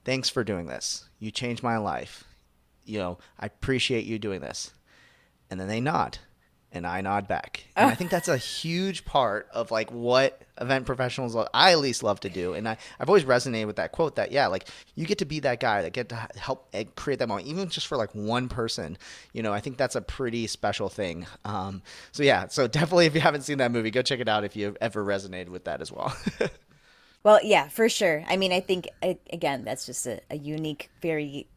[0.06, 1.10] thanks for doing this.
[1.20, 2.24] You changed my life.
[2.86, 4.72] You know, I appreciate you doing this.
[5.50, 6.20] And then they nod
[6.74, 7.66] and I nod back.
[7.76, 12.04] And I think that's a huge part of like what event professionals I at least
[12.04, 12.54] love to do.
[12.54, 15.40] And I, I've always resonated with that quote that yeah, like you get to be
[15.42, 18.48] that guy that get to help eh, create that moment, even just for like one
[18.48, 18.98] person.
[19.34, 21.26] You know, I think that's a pretty special thing.
[21.44, 21.82] Um,
[22.12, 24.56] so yeah, so definitely if you haven't seen that movie, go check it out if
[24.56, 26.16] you've ever resonated with that as well.
[27.24, 28.24] well, yeah, for sure.
[28.28, 31.48] I mean, I think again, that's just a, a unique, very,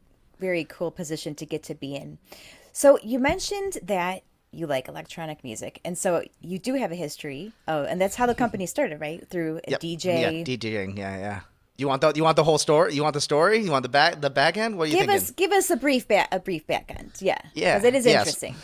[0.40, 2.18] very cool position to get to be in.
[2.72, 4.24] So you mentioned that
[4.54, 7.52] you like electronic music, and so you do have a history.
[7.68, 8.38] Oh, and that's how the mm-hmm.
[8.38, 9.26] company started, right?
[9.28, 9.80] Through a yep.
[9.80, 10.04] DJ.
[10.04, 10.98] Yeah, DJing.
[10.98, 11.40] Yeah, yeah.
[11.76, 12.94] You want the you want the whole story?
[12.94, 13.58] You want the story?
[13.58, 14.78] You want the back the back end?
[14.78, 15.16] What are you give thinking?
[15.16, 17.10] us give us a brief back a brief back end.
[17.18, 18.20] Yeah, yeah, because it is yes.
[18.20, 18.54] interesting.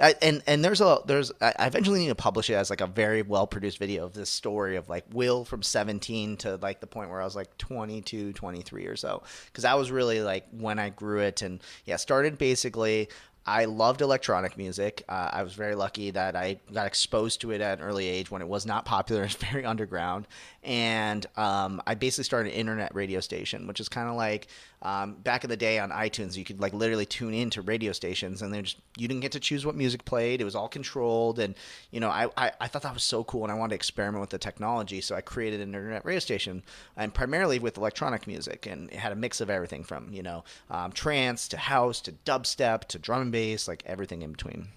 [0.20, 3.22] and and there's a there's I eventually need to publish it as like a very
[3.22, 7.10] well produced video of this story of like Will from 17 to like the point
[7.10, 10.88] where I was like 22, 23 or so because that was really like when I
[10.88, 13.08] grew it and yeah started basically
[13.48, 15.04] I loved electronic music.
[15.08, 18.30] Uh, I was very lucky that I got exposed to it at an early age
[18.30, 19.22] when it was not popular.
[19.28, 20.26] It's very underground.
[20.62, 24.48] And um, I basically started an internet radio station, which is kind of like
[24.82, 27.92] um, back in the day on iTunes, you could like literally tune in to radio
[27.92, 30.40] stations, and then just you didn't get to choose what music played.
[30.40, 31.54] It was all controlled, and
[31.90, 34.20] you know, I, I, I thought that was so cool, and I wanted to experiment
[34.20, 36.62] with the technology, so I created an internet radio station,
[36.96, 40.44] and primarily with electronic music, and it had a mix of everything from you know
[40.70, 44.68] um, trance to house to dubstep to drum and bass, like everything in between.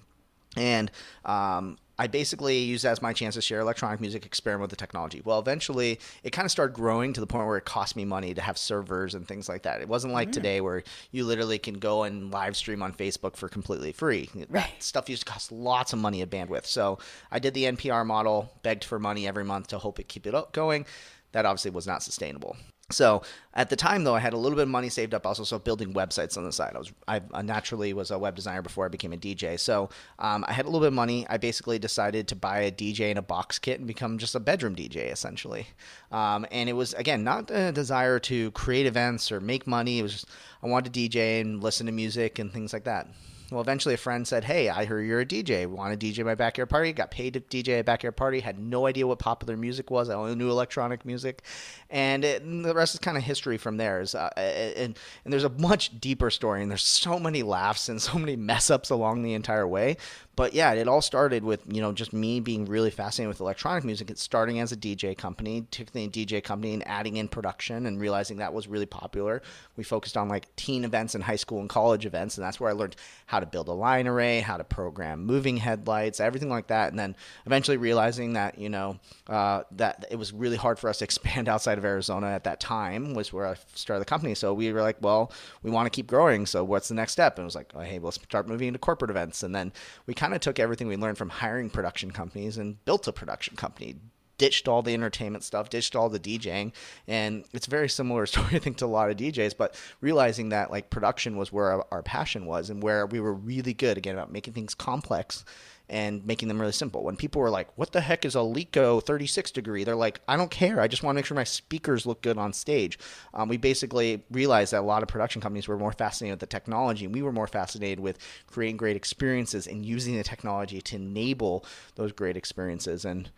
[0.57, 0.91] And
[1.25, 4.75] um, I basically used that as my chance to share electronic music, experiment with the
[4.75, 5.21] technology.
[5.23, 8.33] Well, eventually, it kind of started growing to the point where it cost me money
[8.33, 9.81] to have servers and things like that.
[9.81, 10.31] It wasn't like mm.
[10.31, 14.31] today where you literally can go and live stream on Facebook for completely free.
[14.49, 14.71] Right.
[14.79, 16.65] Stuff used to cost lots of money of bandwidth.
[16.65, 16.97] So
[17.29, 20.33] I did the NPR model, begged for money every month to hope it keep it
[20.33, 20.87] up going
[21.31, 22.57] that obviously was not sustainable.
[22.91, 23.23] So
[23.53, 25.25] at the time, though, I had a little bit of money saved up.
[25.25, 26.73] Also, so building websites on the side.
[26.75, 29.59] I was I naturally was a web designer before I became a DJ.
[29.59, 31.25] So um, I had a little bit of money.
[31.29, 34.39] I basically decided to buy a DJ and a box kit and become just a
[34.39, 35.67] bedroom DJ essentially.
[36.11, 39.99] Um, and it was again not a desire to create events or make money.
[39.99, 40.29] It was just,
[40.63, 43.07] I wanted to DJ and listen to music and things like that.
[43.51, 45.67] Well, eventually a friend said, Hey, I heard you're a DJ.
[45.67, 46.93] Want to DJ my backyard party?
[46.93, 48.39] Got paid to DJ a backyard party.
[48.39, 50.09] Had no idea what popular music was.
[50.09, 51.43] I only knew electronic music.
[51.89, 54.05] And, it, and the rest is kind of history from there.
[54.13, 58.17] Uh, and, and there's a much deeper story, and there's so many laughs and so
[58.17, 59.97] many mess ups along the entire way
[60.35, 63.83] but yeah, it all started with you know just me being really fascinated with electronic
[63.83, 64.09] music.
[64.09, 67.99] It's starting as a DJ company, taking a DJ company and adding in production and
[67.99, 69.41] realizing that was really popular.
[69.75, 72.69] We focused on like teen events and high school and college events, and that's where
[72.69, 76.67] I learned how to build a line array, how to program moving headlights, everything like
[76.67, 76.89] that.
[76.89, 80.97] And then eventually realizing that you know uh, that it was really hard for us
[80.99, 84.33] to expand outside of Arizona at that time was where I started the company.
[84.33, 86.47] So we were like, well, we want to keep growing.
[86.47, 87.37] So what's the next step?
[87.37, 89.43] And it was like, oh, hey, let's start moving into corporate events.
[89.43, 89.71] And then
[90.07, 93.11] we kind kind of took everything we learned from hiring production companies and built a
[93.11, 93.95] production company
[94.41, 96.71] ditched all the entertainment stuff, ditched all the DJing,
[97.07, 99.55] and it's very similar story I think to a lot of DJs.
[99.55, 103.35] But realizing that like production was where our, our, passion was and where we were
[103.35, 105.45] really good again about making things complex
[105.87, 107.03] and making them really simple.
[107.03, 110.37] When people were like, "What the heck is a Leko 36 degree?" They're like, "I
[110.37, 110.81] don't care.
[110.81, 112.97] I just want to make sure my speakers look good on stage."
[113.35, 116.57] Um, we basically realized that a lot of production companies were more fascinated with the
[116.57, 120.95] technology, and we were more fascinated with creating great experiences and using the technology to
[120.95, 123.05] enable those great experiences.
[123.05, 123.29] And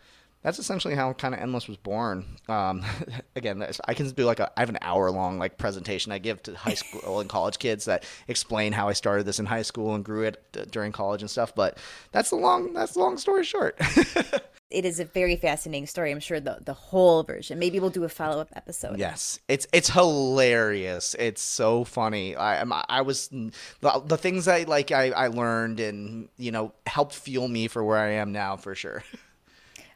[0.44, 2.24] that's essentially how kind of endless was born.
[2.48, 2.84] Um,
[3.36, 6.42] again i can do like a i have an hour long like presentation i give
[6.42, 9.94] to high school and college kids that explain how i started this in high school
[9.94, 11.78] and grew it during college and stuff but
[12.12, 13.78] that's the long that's the long story short.
[14.70, 17.60] It is a very fascinating story i'm sure the the whole version.
[17.60, 18.98] Maybe we'll do a follow-up episode.
[18.98, 19.38] Yes.
[19.46, 21.14] It's it's hilarious.
[21.16, 22.34] It's so funny.
[22.34, 23.52] I i was the,
[24.04, 27.98] the things i like I, I learned and you know helped fuel me for where
[27.98, 29.04] i am now for sure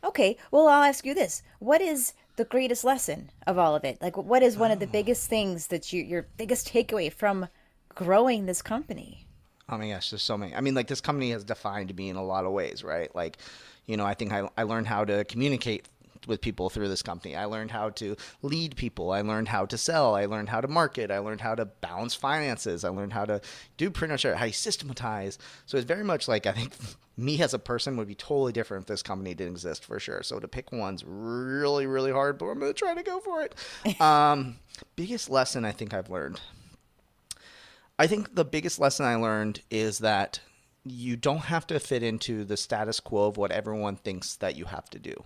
[0.04, 4.00] Okay, well, I'll ask you this: What is the greatest lesson of all of it?
[4.00, 4.92] Like, what is one of the oh.
[4.92, 7.48] biggest things that you your biggest takeaway from
[7.94, 9.26] growing this company?
[9.68, 10.54] Oh my gosh, there's so many.
[10.54, 13.14] I mean, like this company has defined me in a lot of ways, right?
[13.14, 13.38] Like,
[13.86, 15.88] you know, I think I, I learned how to communicate
[16.26, 17.36] with people through this company.
[17.36, 19.12] I learned how to lead people.
[19.12, 20.14] I learned how to sell.
[20.14, 21.10] I learned how to market.
[21.10, 22.84] I learned how to balance finances.
[22.84, 23.40] I learned how to
[23.76, 25.38] do pretty much how you systematize.
[25.66, 26.72] So it's very much like I think
[27.18, 30.22] me as a person would be totally different if this company didn't exist for sure.
[30.22, 33.42] So to pick one's really, really hard, but I'm going to try to go for
[33.42, 34.00] it.
[34.00, 34.56] um,
[34.94, 36.40] biggest lesson I think I've learned.
[37.98, 40.40] I think the biggest lesson I learned is that
[40.84, 44.66] you don't have to fit into the status quo of what everyone thinks that you
[44.66, 45.24] have to do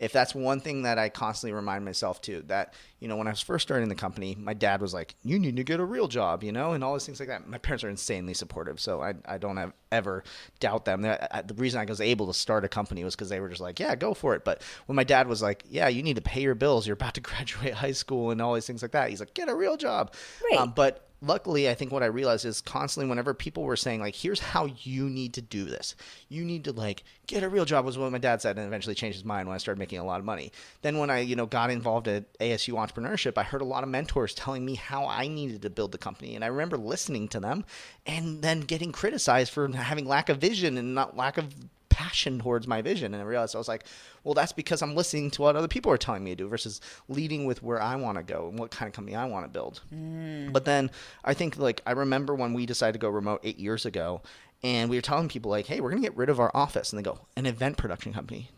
[0.00, 3.30] if that's one thing that I constantly remind myself too, that, you know, when I
[3.30, 6.06] was first starting the company, my dad was like, you need to get a real
[6.06, 7.48] job, you know, and all these things like that.
[7.48, 8.78] My parents are insanely supportive.
[8.78, 10.22] So I, I don't have, ever
[10.60, 11.02] doubt them.
[11.02, 13.80] The reason I was able to start a company was because they were just like,
[13.80, 14.44] yeah, go for it.
[14.44, 16.86] But when my dad was like, yeah, you need to pay your bills.
[16.86, 19.10] You're about to graduate high school and all these things like that.
[19.10, 20.14] He's like, get a real job.
[20.50, 20.60] Right.
[20.60, 24.14] Um, but luckily i think what i realized is constantly whenever people were saying like
[24.14, 25.94] here's how you need to do this
[26.28, 28.94] you need to like get a real job was what my dad said and eventually
[28.94, 30.50] changed his mind when i started making a lot of money
[30.82, 33.88] then when i you know got involved at asu entrepreneurship i heard a lot of
[33.88, 37.40] mentors telling me how i needed to build the company and i remember listening to
[37.40, 37.64] them
[38.06, 41.54] and then getting criticized for having lack of vision and not lack of
[42.00, 43.12] passion towards my vision.
[43.12, 43.84] And I realized I was like,
[44.24, 46.80] well, that's because I'm listening to what other people are telling me to do versus
[47.08, 49.50] leading with where I want to go and what kind of company I want to
[49.50, 49.82] build.
[49.94, 50.50] Mm.
[50.50, 50.90] But then
[51.24, 54.22] I think like I remember when we decided to go remote eight years ago,
[54.62, 56.98] and we were telling people like, hey, we're gonna get rid of our office, and
[56.98, 58.50] they go, an event production company,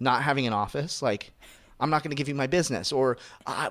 [0.00, 1.32] not having an office, like
[1.80, 3.16] I'm not going to give you my business or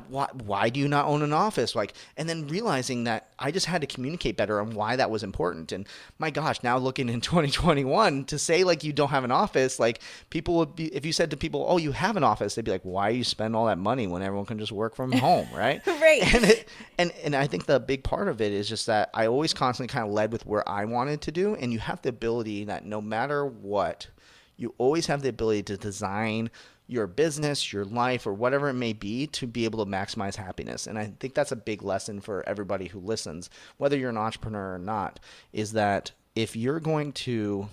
[0.09, 1.75] why, why do you not own an office?
[1.75, 5.23] Like and then realizing that I just had to communicate better on why that was
[5.23, 5.71] important.
[5.71, 9.79] And my gosh now looking in 2021 to say like you don't have an office
[9.79, 12.65] like people would be if you said to people oh you have an office they'd
[12.65, 15.11] be like why do you spend all that money when everyone can just work from
[15.27, 15.81] home right?
[15.99, 16.33] Right.
[16.33, 19.27] And it, and and I think the big part of it is just that I
[19.27, 22.09] always constantly kind of led with where I wanted to do and you have the
[22.09, 24.07] ability that no matter what
[24.55, 26.49] you always have the ability to design
[26.89, 30.87] your business, your life, or whatever it may be to be able to maximize happiness.
[30.87, 34.73] And I think that's a big lesson for everybody who listens, whether you're an entrepreneur
[34.73, 35.19] or not,
[35.53, 37.69] is that if you're going to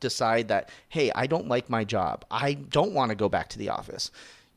[0.00, 3.58] decide that, hey, I don't like my job, I don't want to go back to
[3.58, 4.10] the office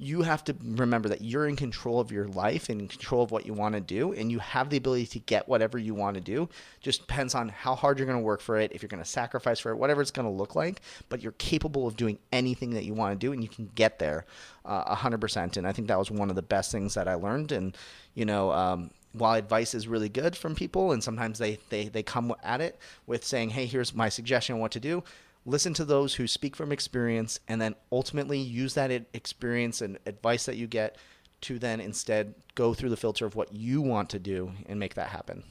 [0.04, 3.32] you have to remember that you're in control of your life and in control of
[3.32, 6.16] what you want to do, and you have the ability to get whatever you want
[6.16, 6.50] to do.
[6.82, 9.10] Just depends on how hard you're going to work for it, if you're going to
[9.10, 10.82] sacrifice for it, whatever it's going to look like.
[11.10, 14.00] But you're capable of doing anything that you want to do, and you can get
[14.00, 14.26] there
[14.66, 15.58] uh, 100%.
[15.58, 17.52] And I think that was one of the best things that I learned.
[17.52, 17.78] And,
[18.14, 22.04] you know, um, while advice is really good from people and sometimes they, they, they
[22.04, 25.04] come at it with saying hey here's my suggestion on what to do
[25.46, 30.46] listen to those who speak from experience and then ultimately use that experience and advice
[30.46, 30.98] that you get
[31.42, 34.94] to then instead go through the filter of what you want to do and make
[34.96, 35.44] that happen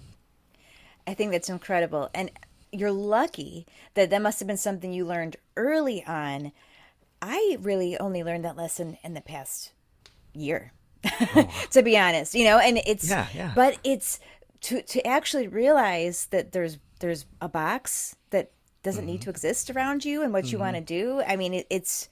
[1.06, 2.30] i think that's incredible and
[2.70, 6.52] you're lucky that that must have been something you learned early on
[7.20, 9.72] i really only learned that lesson in the past
[10.32, 10.72] year
[11.04, 11.50] oh.
[11.70, 13.52] to be honest you know and it's yeah, yeah.
[13.54, 14.18] but it's
[14.62, 19.12] to to actually realize that there's there's a box that doesn't mm-hmm.
[19.12, 20.52] need to exist around you and what mm-hmm.
[20.52, 22.08] you want to do i mean it, it's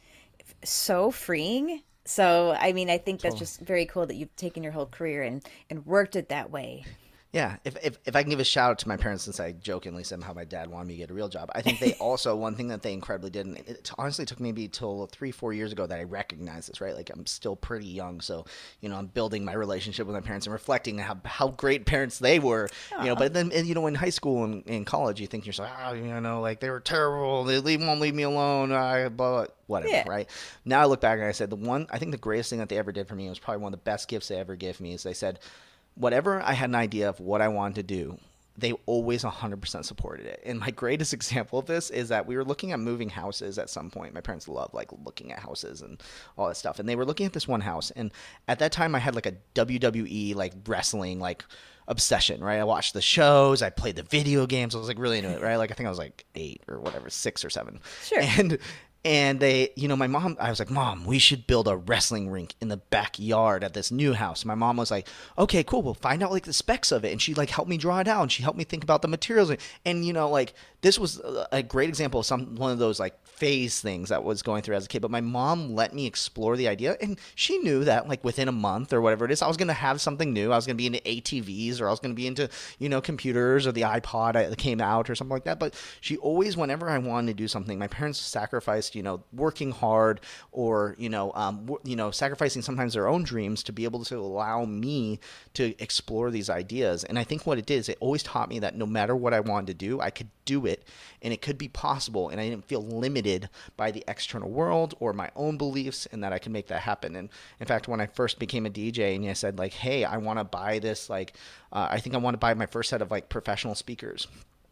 [0.64, 4.72] so freeing so i mean i think that's just very cool that you've taken your
[4.72, 6.84] whole career and and worked it that way
[7.32, 9.52] yeah, if, if, if I can give a shout out to my parents since I
[9.52, 11.92] jokingly said how my dad wanted me to get a real job, I think they
[12.00, 15.52] also one thing that they incredibly did, and it honestly took maybe till three four
[15.52, 16.80] years ago that I recognized this.
[16.80, 18.46] Right, like I'm still pretty young, so
[18.80, 22.18] you know I'm building my relationship with my parents and reflecting how how great parents
[22.18, 22.68] they were.
[22.90, 23.00] Aww.
[23.00, 25.54] You know, but then you know in high school and in college, you think you're
[25.56, 27.44] like, oh, ah, you know, like they were terrible.
[27.44, 28.72] They leave won't leave me alone.
[28.72, 30.04] I blah, blah whatever, yeah.
[30.08, 30.28] right?
[30.64, 32.68] Now I look back and I said the one I think the greatest thing that
[32.68, 34.80] they ever did for me was probably one of the best gifts they ever gave
[34.80, 35.38] me is they said
[36.00, 38.18] whatever I had an idea of what I wanted to do,
[38.56, 40.42] they always 100% supported it.
[40.44, 43.70] And my greatest example of this is that we were looking at moving houses at
[43.70, 44.14] some point.
[44.14, 46.02] My parents love like looking at houses and
[46.36, 46.78] all that stuff.
[46.78, 47.90] And they were looking at this one house.
[47.92, 48.12] And
[48.48, 51.44] at that time, I had like a WWE, like wrestling, like
[51.88, 52.60] obsession, right?
[52.60, 54.74] I watched the shows, I played the video games.
[54.74, 55.56] I was like really into it, right?
[55.56, 57.80] Like I think I was like eight or whatever, six or seven.
[58.04, 58.20] Sure.
[58.20, 58.58] And
[59.04, 62.28] and they you know my mom i was like mom we should build a wrestling
[62.28, 64.44] rink in the backyard at this new house.
[64.44, 65.08] My mom was like
[65.38, 67.12] okay cool we'll find out like the specs of it.
[67.12, 69.08] And she like helped me draw it out and she helped me think about the
[69.08, 69.52] materials.
[69.84, 71.20] And you know like this was
[71.52, 74.76] a great example of some one of those like phase things that was going through
[74.76, 78.08] as a kid but my mom let me explore the idea and she knew that
[78.08, 80.52] like within a month or whatever it is i was going to have something new.
[80.52, 82.88] I was going to be into atvs or i was going to be into you
[82.88, 86.56] know computers or the ipod that came out or something like that but she always
[86.56, 90.20] whenever i wanted to do something my parents sacrificed you know working hard
[90.52, 94.16] or you know um, you know sacrificing sometimes their own dreams to be able to
[94.16, 95.18] allow me
[95.54, 98.58] to explore these ideas and i think what it did is it always taught me
[98.58, 100.69] that no matter what i wanted to do i could do it
[101.22, 105.12] and it could be possible and i didn't feel limited by the external world or
[105.12, 107.16] my own beliefs and that i could make that happen.
[107.16, 107.28] And
[107.58, 110.38] in fact when i first became a dj and i said like hey i want
[110.38, 111.34] to buy this like
[111.72, 114.26] uh, i think i want to buy my first set of like professional speakers.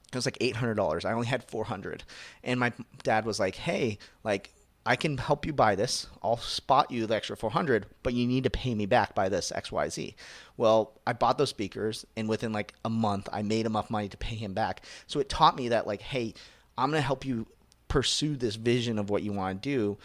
[0.09, 2.05] It was like $800 i only had 400
[2.43, 4.53] and my dad was like hey like
[4.87, 6.07] I can help you buy this.
[6.23, 9.53] I'll spot you the extra 400, but you need to pay me back by this
[9.55, 10.15] XYZ.
[10.57, 14.17] Well, I bought those speakers and within like a month I made enough money to
[14.17, 14.83] pay him back.
[15.07, 16.33] So it taught me that like, hey,
[16.79, 17.47] I'm going to help you
[17.89, 19.99] pursue this vision of what you want to do.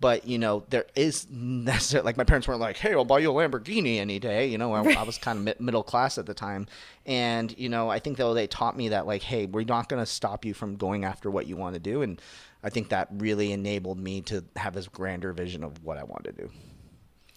[0.00, 3.30] But you know, there is necessarily like my parents weren't like, "Hey, I'll buy you
[3.30, 6.32] a Lamborghini any day." You know, I, I was kind of middle class at the
[6.32, 6.68] time,
[7.04, 10.02] and you know, I think though they taught me that like, "Hey, we're not going
[10.02, 12.18] to stop you from going after what you want to do," and
[12.62, 16.36] I think that really enabled me to have this grander vision of what I wanted
[16.36, 16.50] to do.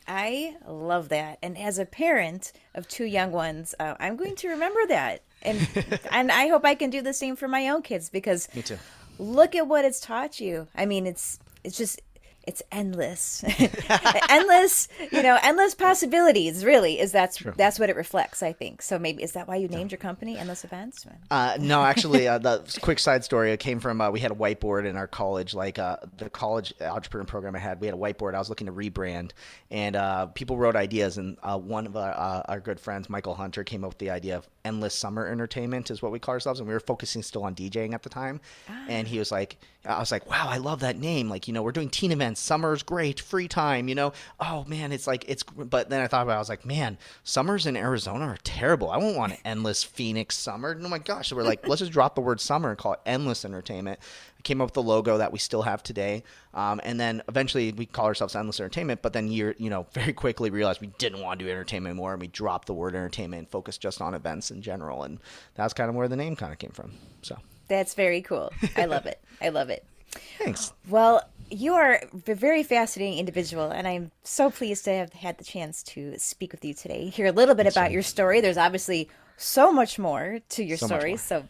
[0.05, 4.49] I love that, and as a parent of two young ones, uh, I'm going to
[4.49, 5.65] remember that, and
[6.11, 8.77] and I hope I can do the same for my own kids because me too.
[9.17, 10.67] Look at what it's taught you.
[10.75, 12.01] I mean, it's it's just
[12.45, 13.43] it's endless
[14.29, 17.53] endless you know endless possibilities really is that's True.
[17.55, 20.37] that's what it reflects i think so maybe is that why you named your company
[20.37, 24.19] endless events uh, no actually uh, the quick side story it came from uh, we
[24.19, 27.87] had a whiteboard in our college like uh, the college entrepreneur program i had we
[27.87, 29.31] had a whiteboard i was looking to rebrand
[29.71, 33.63] and uh, people wrote ideas and uh, one of our, our good friends michael hunter
[33.63, 36.67] came up with the idea of endless summer entertainment is what we call ourselves and
[36.67, 38.85] we were focusing still on djing at the time ah.
[38.89, 41.61] and he was like i was like wow i love that name like you know
[41.61, 45.43] we're doing teen events summer's great free time you know oh man it's like it's
[45.43, 48.89] but then i thought about it, i was like man summers in arizona are terrible
[48.89, 51.91] i won't want an endless phoenix summer oh my gosh so we're like let's just
[51.91, 53.99] drop the word summer and call it endless entertainment
[54.43, 56.23] came up with the logo that we still have today.
[56.53, 60.13] Um, and then eventually we call ourselves Endless Entertainment, but then you you know, very
[60.13, 63.39] quickly realized we didn't want to do entertainment anymore and we dropped the word entertainment
[63.39, 65.03] and focused just on events in general.
[65.03, 65.19] And
[65.55, 66.93] that's kind of where the name kind of came from.
[67.21, 68.51] So that's very cool.
[68.75, 69.19] I love it.
[69.41, 69.85] I love it.
[70.37, 70.73] Thanks.
[70.87, 75.43] Well, you are a very fascinating individual, and I'm so pleased to have had the
[75.43, 77.09] chance to speak with you today.
[77.09, 78.41] Hear a little bit about your story.
[78.41, 81.17] There's obviously so much more to your so story.
[81.17, 81.45] So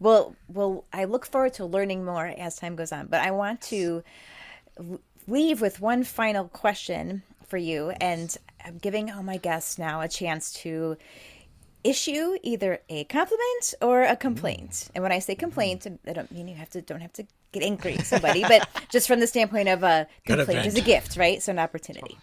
[0.00, 3.06] well, well, I look forward to learning more as time goes on.
[3.06, 4.02] But I want to
[5.26, 10.08] leave with one final question for you, and I'm giving all my guests now a
[10.08, 10.96] chance to
[11.86, 14.70] issue either a compliment or a complaint.
[14.70, 14.90] Mm.
[14.96, 15.40] And when I say mm-hmm.
[15.40, 18.68] complaint, I don't mean you have to don't have to get angry at somebody, but
[18.90, 21.42] just from the standpoint of a complaint is a gift, right?
[21.42, 22.18] So an opportunity.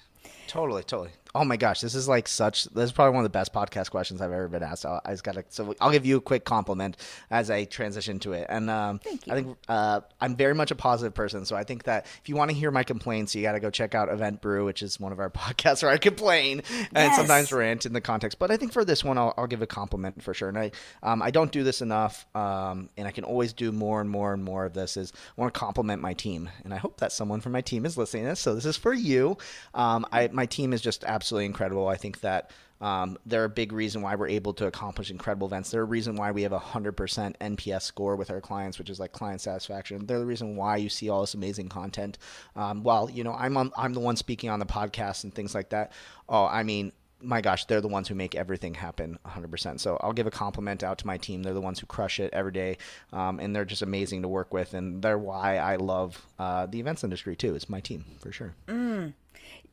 [0.48, 1.12] Totally, totally.
[1.36, 2.66] Oh my gosh, this is like such.
[2.66, 4.86] This is probably one of the best podcast questions I've ever been asked.
[4.86, 5.44] I, I just got to.
[5.50, 6.96] So I'll give you a quick compliment
[7.32, 8.46] as I transition to it.
[8.50, 9.34] And um, Thank you.
[9.34, 11.44] I think uh, I'm very much a positive person.
[11.46, 13.72] So I think that if you want to hear my complaints, you got to go
[13.72, 16.62] check out Event Brew, which is one of our podcasts where I complain
[16.94, 17.16] and Yes.
[17.16, 18.38] sometimes rant in the context.
[18.38, 20.50] But I think for this one, I'll, I'll give a compliment for sure.
[20.50, 20.72] And I,
[21.02, 24.34] um, I don't do this enough, um, and I can always do more and more
[24.34, 24.98] and more of this.
[24.98, 27.88] Is I want to compliment my team, and I hope that someone from my team
[27.88, 28.40] is listening to this.
[28.40, 29.36] So this is for you.
[29.74, 31.88] Um, I, my team is just absolutely incredible.
[31.88, 32.52] I think that.
[32.82, 35.72] Um, they're a big reason why we're able to accomplish incredible events.
[35.72, 36.94] They're a reason why we have a 100%
[37.38, 40.06] NPS score with our clients, which is like client satisfaction.
[40.06, 42.18] They're the reason why you see all this amazing content.
[42.58, 45.56] Um, while, you know, I'm, on, I'm the one speaking on the podcast and things
[45.56, 45.94] like that.
[46.28, 46.92] Oh, I mean,
[47.24, 49.80] my gosh, they're the ones who make everything happen 100%.
[49.80, 51.42] So I'll give a compliment out to my team.
[51.42, 52.78] They're the ones who crush it every day,
[53.12, 54.74] um, and they're just amazing to work with.
[54.74, 57.56] And they're why I love uh, the events industry too.
[57.56, 58.54] It's my team for sure.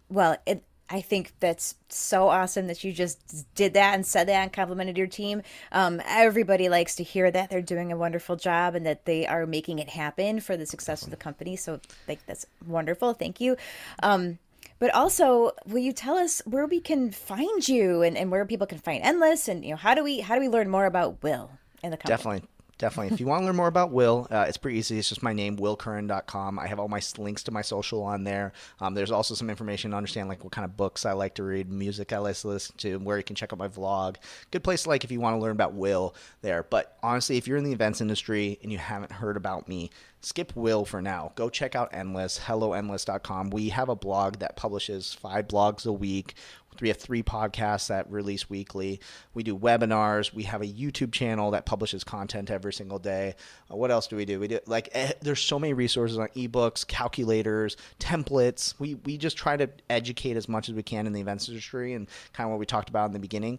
[0.09, 4.43] Well, it, I think that's so awesome that you just did that and said that
[4.43, 5.43] and complimented your team.
[5.71, 9.47] Um, everybody likes to hear that they're doing a wonderful job and that they are
[9.47, 11.55] making it happen for the success of the company.
[11.55, 13.13] So, like, that's wonderful.
[13.13, 13.57] Thank you.
[14.03, 14.39] Um,
[14.81, 18.67] but also, will you tell us where we can find you and, and where people
[18.67, 21.23] can find Endless and you know how do we how do we learn more about
[21.23, 21.51] Will
[21.83, 22.17] and the company?
[22.17, 22.49] Definitely.
[22.81, 23.13] Definitely.
[23.13, 24.99] If you want to learn more about Will, uh, it's pretty easy.
[24.99, 26.59] It's just my name, willcurran.com.
[26.59, 28.55] I have all my links to my social on there.
[28.81, 31.43] Um, there's also some information to understand like what kind of books I like to
[31.43, 34.17] read, music I like to listen to, where you can check out my vlog.
[34.51, 36.63] Good place like if you want to learn about Will there.
[36.63, 39.91] But honestly, if you're in the events industry and you haven't heard about me,
[40.23, 41.33] skip Will for now.
[41.35, 43.51] Go check out Endless, helloendless.com.
[43.51, 46.35] We have a blog that publishes five blogs a week.
[46.81, 49.01] We have three podcasts that release weekly.
[49.35, 50.33] We do webinars.
[50.33, 53.35] We have a YouTube channel that publishes content every single day.
[53.71, 54.41] Uh, what else do we do?
[54.41, 58.75] We do like eh, there's so many resources on ebooks, calculators, templates.
[58.79, 61.95] We we just try to educate as much as we can in the events industry
[61.95, 63.59] and kind of what we talked about in the beginning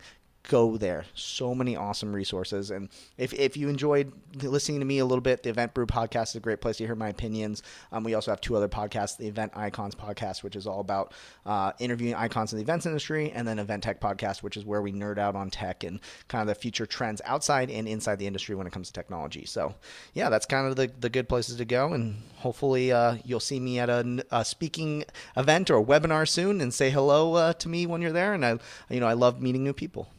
[0.49, 1.05] go there.
[1.13, 2.71] So many awesome resources.
[2.71, 4.11] And if, if you enjoyed
[4.41, 6.85] listening to me a little bit, the Event Brew podcast is a great place to
[6.85, 7.63] hear my opinions.
[7.91, 11.13] Um, we also have two other podcasts, the Event Icons podcast, which is all about
[11.45, 14.81] uh, interviewing icons in the events industry, and then Event Tech podcast, which is where
[14.81, 18.27] we nerd out on tech and kind of the future trends outside and inside the
[18.27, 19.45] industry when it comes to technology.
[19.45, 19.75] So,
[20.13, 21.93] yeah, that's kind of the, the good places to go.
[21.93, 25.05] And hopefully uh, you'll see me at a, a speaking
[25.37, 28.33] event or webinar soon and say hello uh, to me when you're there.
[28.33, 30.09] And I, you know, I love meeting new people.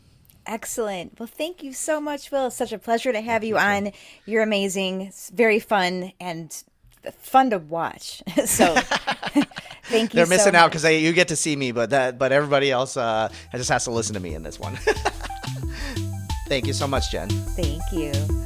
[0.47, 1.19] Excellent.
[1.19, 2.49] Well, thank you so much, Will.
[2.49, 3.93] It's such a pleasure to have you on.
[4.27, 5.03] You're amazing.
[5.03, 6.53] It's very fun and
[7.19, 8.23] fun to watch.
[8.45, 8.75] so,
[9.85, 10.17] thank you.
[10.17, 12.97] They're so missing out because you get to see me, but that but everybody else
[12.97, 14.77] uh, just has to listen to me in this one.
[16.49, 17.29] Thank you so much, Jen.
[17.29, 18.42] Thank you.